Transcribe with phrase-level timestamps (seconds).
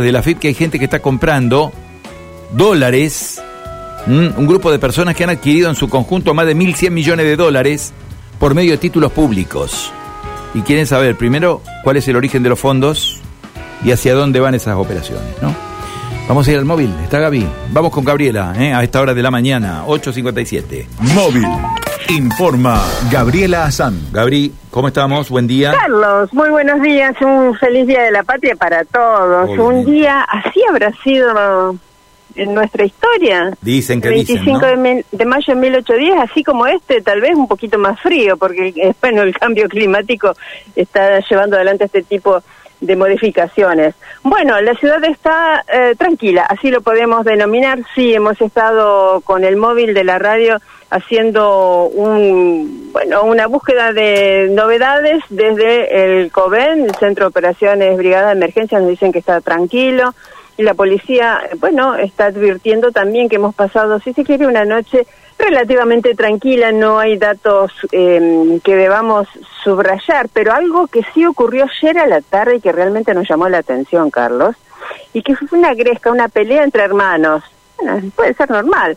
[0.00, 1.70] de la FIP que hay gente que está comprando
[2.56, 3.42] dólares,
[4.06, 7.36] un grupo de personas que han adquirido en su conjunto más de 1.100 millones de
[7.36, 7.92] dólares
[8.38, 9.92] por medio de títulos públicos.
[10.54, 13.20] Y quieren saber primero cuál es el origen de los fondos
[13.84, 15.54] y hacia dónde van esas operaciones, ¿no?
[16.26, 17.46] Vamos a ir al móvil, está Gaby.
[17.70, 18.72] Vamos con Gabriela, ¿eh?
[18.72, 20.86] a esta hora de la mañana, 8.57.
[21.14, 21.44] Móvil.
[22.08, 23.98] Informa Gabriela Azán.
[24.12, 25.30] Gabri, ¿cómo estamos?
[25.30, 25.72] Buen día.
[25.72, 29.48] Carlos, muy buenos días, un feliz día de la patria para todos.
[29.48, 29.62] Obviamente.
[29.62, 31.76] Un día así habrá sido
[32.36, 33.52] en nuestra historia.
[33.60, 34.66] Dicen que dicen, 25 ¿no?
[34.66, 38.36] de, mil- de mayo de 1810, así como este, tal vez un poquito más frío,
[38.36, 40.34] porque eh, bueno, el cambio climático
[40.76, 42.42] está llevando adelante este tipo
[42.80, 43.94] de modificaciones.
[44.24, 47.78] Bueno, la ciudad está eh, tranquila, así lo podemos denominar.
[47.94, 50.58] Sí, hemos estado con el móvil de la radio
[50.90, 58.26] haciendo un, bueno, una búsqueda de novedades desde el COBEN, el Centro de Operaciones Brigada
[58.28, 60.14] de Emergencia, nos dicen que está tranquilo.
[60.56, 65.06] Y la policía, bueno, está advirtiendo también que hemos pasado, si se quiere, una noche
[65.38, 69.26] relativamente tranquila, no hay datos eh, que debamos
[69.64, 73.48] subrayar, pero algo que sí ocurrió ayer a la tarde y que realmente nos llamó
[73.48, 74.54] la atención, Carlos,
[75.12, 77.42] y que fue una gresca, una pelea entre hermanos.
[77.78, 78.96] Bueno, puede ser normal.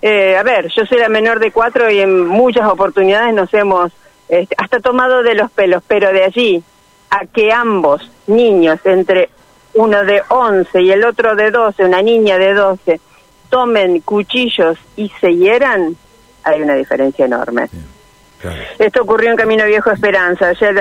[0.00, 3.92] Eh, a ver, yo soy la menor de cuatro y en muchas oportunidades nos hemos
[4.28, 6.62] este, hasta tomado de los pelos, pero de allí
[7.10, 9.28] a que ambos niños, entre
[9.74, 13.00] uno de 11 y el otro de 12, una niña de 12,
[13.48, 15.96] tomen cuchillos y se hieran,
[16.44, 17.68] hay una diferencia enorme.
[18.40, 18.60] Claro.
[18.78, 20.74] Esto ocurrió en Camino Viejo Esperanza, ayer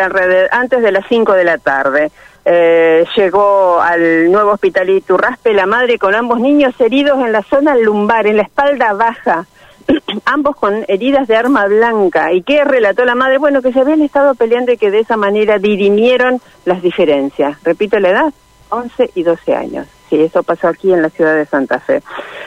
[0.52, 2.11] antes de las 5 de la tarde.
[2.44, 7.76] Eh, llegó al nuevo hospital Iturraspe la madre con ambos niños heridos en la zona
[7.76, 9.45] lumbar, en la espalda baja,
[10.26, 12.33] ambos con heridas de arma blanca.
[12.33, 13.38] ¿Y qué relató la madre?
[13.38, 17.61] Bueno, que se habían estado peleando y que de esa manera dirimieron las diferencias.
[17.64, 18.33] Repito la edad,
[18.72, 19.88] 11 y 12 años.
[20.09, 22.02] Sí, eso pasó aquí en la ciudad de Santa Fe.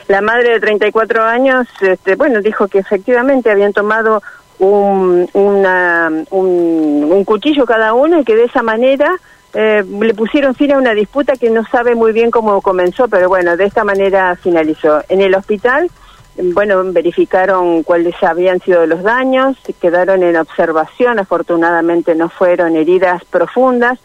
[0.07, 4.21] La madre de 34 años, este, bueno, dijo que efectivamente habían tomado
[4.59, 9.09] un, una- un, cuchillo cada uno y que de esa manera
[9.53, 13.29] eh, le pusieron fin a una disputa que no sabe muy bien cómo comenzó, pero
[13.29, 15.01] bueno, de esta manera finalizó.
[15.09, 15.89] En el hospital,
[16.37, 23.97] bueno, verificaron cuáles habían sido los daños, quedaron en observación, afortunadamente no fueron heridas profundas,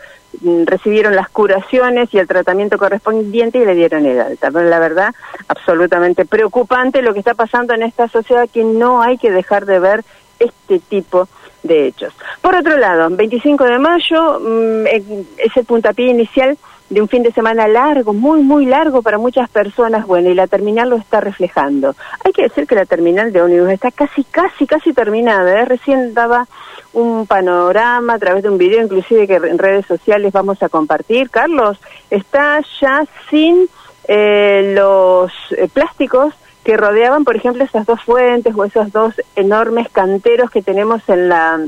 [0.64, 4.50] recibieron las curaciones y el tratamiento correspondiente y le dieron el alta.
[4.50, 5.14] Pero la verdad,
[5.48, 9.78] absolutamente preocupante lo que está pasando en esta sociedad que no hay que dejar de
[9.78, 10.04] ver
[10.38, 11.28] este tipo
[11.62, 12.14] de hechos.
[12.40, 16.56] Por otro lado, 25 de mayo mm, eh, es el puntapié inicial
[16.90, 20.48] de un fin de semana largo, muy, muy largo para muchas personas, bueno, y la
[20.48, 21.94] terminal lo está reflejando.
[22.24, 25.64] Hay que decir que la terminal de ómnibus está casi, casi, casi terminada, ¿eh?
[25.64, 26.46] recién daba
[26.92, 31.30] un panorama a través de un video, inclusive que en redes sociales vamos a compartir.
[31.30, 31.78] Carlos,
[32.10, 33.68] está ya sin
[34.08, 36.34] eh, los eh, plásticos
[36.64, 41.28] que rodeaban, por ejemplo, esas dos fuentes o esos dos enormes canteros que tenemos en
[41.28, 41.60] la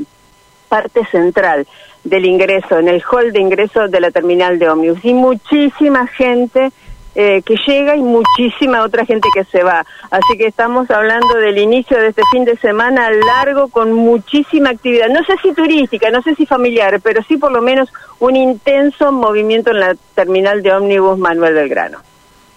[0.72, 1.66] parte central
[2.03, 5.05] del ingreso, en el hall de ingreso de la terminal de ómnibus.
[5.05, 6.71] Y muchísima gente
[7.15, 9.84] eh, que llega y muchísima otra gente que se va.
[10.10, 15.09] Así que estamos hablando del inicio de este fin de semana largo con muchísima actividad.
[15.10, 19.12] No sé si turística, no sé si familiar, pero sí por lo menos un intenso
[19.12, 21.99] movimiento en la terminal de ómnibus Manuel Belgrano.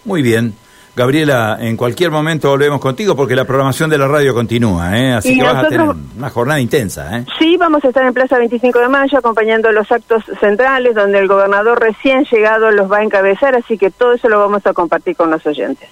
[0.06, 0.56] Muy bien.
[0.96, 5.14] Gabriela, en cualquier momento volvemos contigo porque la programaón de la radio continúa, ¿eh?
[5.14, 7.18] así Y que vas a tener una jornada intensa.
[7.18, 7.26] ¿eh?
[7.38, 11.28] Sí, vamos a estar en Plaza 25 de Mayo acompañando los actos centrales donde el
[11.28, 15.18] gobernador recién llegado los va a encabezar, así que todo eso lo vamos a compartir
[15.18, 15.90] con los oyentes.